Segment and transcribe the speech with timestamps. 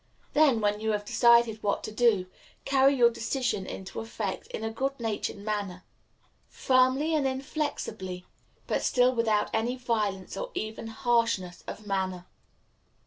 [0.33, 2.25] Then, when you have decided what to do,
[2.65, 5.83] carry your decision into effect in a good natured manner
[6.49, 8.25] firmly and inflexibly
[8.65, 12.25] but still without any violence, or even harshness, of manner.